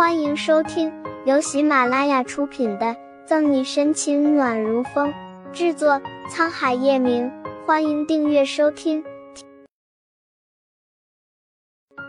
[0.00, 0.90] 欢迎收听
[1.26, 2.86] 由喜马拉雅出品的
[3.26, 5.12] 《赠你深情暖如风》，
[5.52, 7.30] 制作沧海夜明。
[7.66, 9.04] 欢迎订阅收听。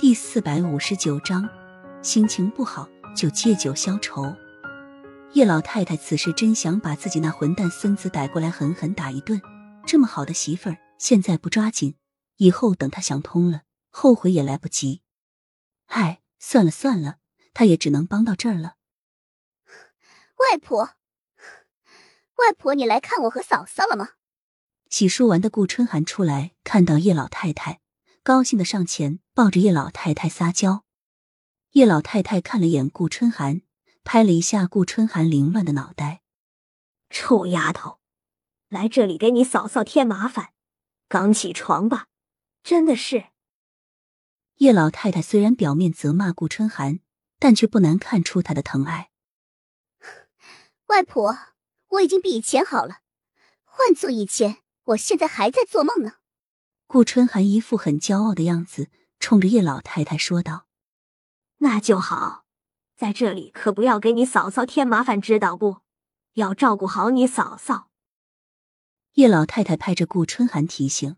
[0.00, 1.48] 第四百五十九章，
[2.02, 4.34] 心情不好就借酒消愁。
[5.34, 9.40] 叶老太太此时真想把自己那混蛋孙子逮过来狠狠打一顿。
[9.86, 11.94] 这么好的媳妇儿，现在不抓紧，
[12.38, 13.60] 以后等她想通了，
[13.90, 15.02] 后悔也来不及。
[15.86, 17.18] 唉，算了算了。
[17.56, 18.76] 他也只能帮到这儿了。
[20.36, 20.90] 外婆，
[22.34, 24.10] 外婆，你来看我和嫂嫂了吗？
[24.90, 27.80] 洗漱完的顾春寒出来，看到叶老太太，
[28.22, 30.84] 高兴的上前抱着叶老太太撒娇。
[31.70, 33.62] 叶老太太看了眼顾春寒，
[34.04, 36.20] 拍了一下顾春寒凌乱的脑袋
[37.08, 38.00] ：“臭丫头，
[38.68, 40.50] 来这里给你嫂嫂添麻烦，
[41.08, 42.08] 刚起床吧？
[42.62, 43.28] 真的是。”
[44.56, 47.00] 叶老太太虽然表面责骂顾春寒。
[47.38, 49.10] 但却不难看出他的疼爱。
[50.86, 51.36] 外婆，
[51.88, 53.00] 我已经比以前好了。
[53.64, 56.14] 换做以前，我现在还在做梦呢。
[56.86, 58.88] 顾春寒一副很骄傲的样子，
[59.20, 60.66] 冲着叶老太太说道
[61.58, 62.46] ：“那就好，
[62.96, 65.82] 在这里可不要给你嫂嫂添麻烦，知道不？
[66.34, 67.90] 要照顾好你嫂嫂。”
[69.14, 71.16] 叶老太太拍着顾春寒提醒。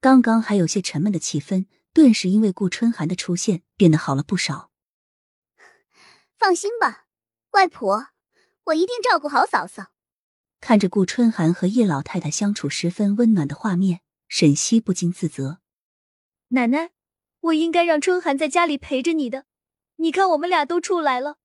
[0.00, 4.71] 刚刚还有些沉闷的气氛，顿时因为顾春寒的出现变得好了不少。
[6.42, 7.06] 放心吧，
[7.52, 8.08] 外婆，
[8.64, 9.92] 我一定照顾好嫂嫂。
[10.60, 15.60] 看着顾春寒和叶老太太相处十分温暖的画面，沈西不禁自责
[16.50, 16.90] ：“奶奶，
[17.42, 19.44] 我应该让春寒在家里陪着你的。
[19.98, 21.36] 你看，我们俩都出来了，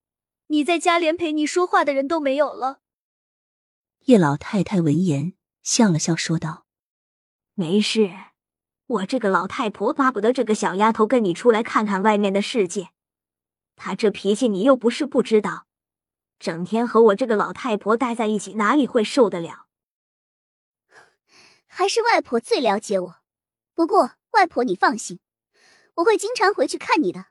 [0.48, 2.80] 你在家连陪你说话的人都没有了。”
[4.06, 6.66] 叶老太太闻言笑了笑，说道
[7.54, 8.10] ：“没事，
[8.86, 12.88] 我这个老太婆巴不得这个小丫头跟你出来看看外面的世界。”
[13.78, 15.66] 他这脾气你又不是不知道，
[16.38, 19.66] 整天和我这个老太婆待在一起，哪里会受得了？
[21.66, 23.16] 还是外婆最了解我。
[23.74, 25.20] 不过外婆你放心，
[25.94, 27.26] 我会经常回去看你的。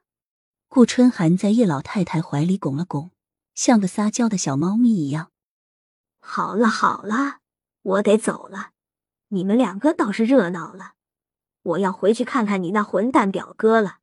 [0.70, 3.12] 顾春寒在叶老太太怀里拱了拱，
[3.54, 5.32] 像个撒娇的小猫咪一样。
[6.20, 7.40] 好了好了，
[7.82, 8.72] 我得走了。
[9.30, 10.94] 你们两个倒是热闹了，
[11.64, 13.98] 我要回去看看你那混蛋表哥了。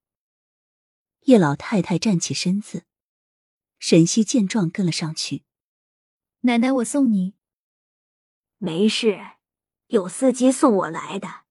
[1.25, 2.85] 叶老太太站起身子，
[3.79, 5.45] 沈西见状跟了上去。
[6.41, 7.35] 奶奶，我送你。
[8.59, 9.19] 没事，
[9.87, 11.45] 有司机送我来的，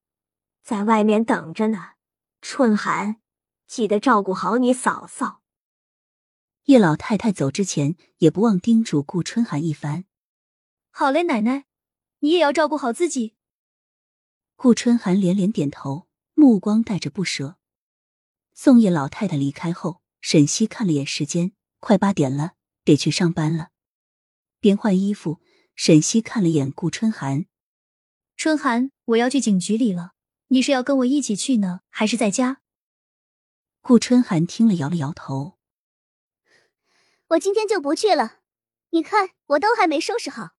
[0.62, 1.94] 在外面等着呢。
[2.40, 3.20] 春寒，
[3.66, 5.42] 记得照顾好你嫂嫂。
[6.66, 10.06] 叶老太太走之前也不忘叮嘱顾春寒一番。
[10.92, 11.66] 好嘞，奶奶，
[12.20, 13.36] 你也要照顾好自己。
[14.56, 17.58] 顾春寒连连点头，目光带着不舍。
[18.56, 22.54] 宋叶老太太离开后，沈西看了眼时间，快八点了，
[22.84, 23.70] 得去上班了。
[24.60, 25.42] 边换衣服，
[25.76, 27.46] 沈西看了眼顾春寒
[28.38, 30.12] ：“春寒，我要去警局里了，
[30.50, 32.62] 你是要跟我一起去呢，还是在家？”
[33.82, 35.58] 顾春寒听了，摇了摇头
[37.30, 38.40] ：“我今天就不去了。
[38.92, 40.52] 你看，我都还没收拾好，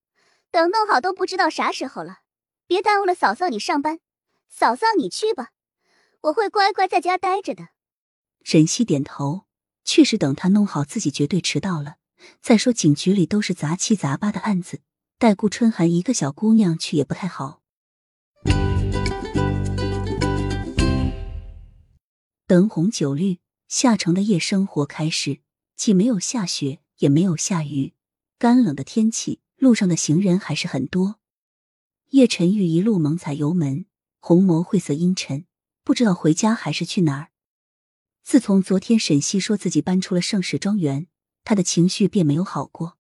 [0.51, 2.23] 等弄好都不知道啥时候了。
[2.67, 4.01] 别耽误了嫂嫂你上班。
[4.49, 5.51] 嫂嫂你去吧，
[6.23, 7.69] 我会乖乖在家待着的。”
[8.45, 9.47] 沈西点头，
[9.85, 11.97] 确实，等他弄好，自己绝对迟到了。
[12.43, 14.81] 再说警局里都是杂七杂八的案子，
[15.19, 17.63] 带顾春寒一个小姑娘去也不太好。
[22.47, 25.41] 灯红酒绿，下城的夜生活开始，
[25.75, 27.95] 既没有下雪，也没有下雨，
[28.39, 31.19] 干冷的天气，路上的行人还是很多。
[32.11, 33.87] 叶晨玉一路猛踩油门，
[34.21, 35.47] 红眸晦涩阴沉，
[35.83, 37.31] 不知道回家还是去哪儿。
[38.25, 41.09] 自从昨天沈西说自己搬出了盛世庄园，
[41.45, 42.97] 他的情绪便没有好过。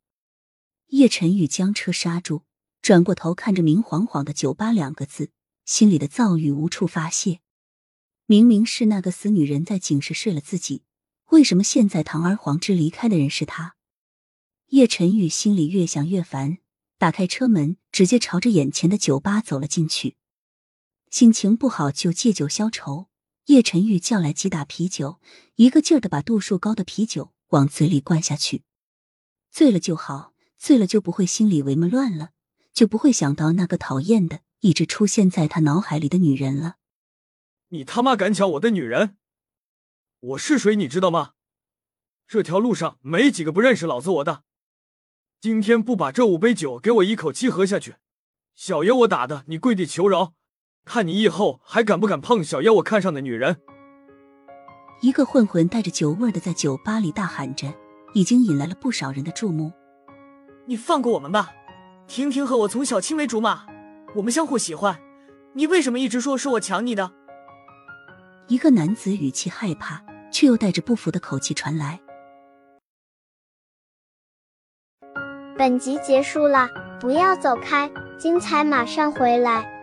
[0.88, 2.42] 叶晨宇将车刹住，
[2.82, 5.30] 转过头看着明晃晃的“酒吧”两个字，
[5.64, 7.40] 心里的躁郁无处发泄。
[8.26, 10.82] 明明是那个死女人在警室睡了自己，
[11.30, 13.76] 为什么现在堂而皇之离开的人是他？
[14.68, 16.58] 叶晨宇心里越想越烦，
[16.98, 20.16] 打开车门，直接朝着眼前的酒吧走了进去。
[21.10, 23.08] 心情不好就借酒消愁。
[23.46, 25.20] 叶晨玉叫来几打啤酒，
[25.56, 28.62] 一个劲儿的把度数高的啤酒往嘴里灌下去。
[29.50, 32.30] 醉了就好，醉了就不会心里为么乱了，
[32.72, 36.76] 就不会想到那个讨厌的一直出现在他脑海里的女人了。
[37.68, 39.18] 你他妈敢抢我的女人！
[40.20, 41.32] 我是谁你知道吗？
[42.26, 44.44] 这条路上没几个不认识老子我的。
[45.42, 47.96] 今天不把这五杯酒给我一口气喝下去，
[48.54, 50.32] 小爷我打的你跪地求饶！
[50.84, 53.56] 看你以后还敢不敢碰小爷我看上的女人！
[55.00, 57.72] 一个混混带着酒味的在酒吧里大喊着，
[58.12, 59.72] 已经引来了不少人的注目。
[60.66, 61.50] 你放过我们吧，
[62.06, 63.66] 婷婷和我从小青梅竹马，
[64.14, 65.00] 我们相互喜欢，
[65.54, 67.12] 你为什么一直说是我抢你的？
[68.46, 71.98] 一个男子语气害怕却又带着不服的口气传来。
[75.56, 76.68] 本集结束了，
[77.00, 79.73] 不要走开，精彩马上回来。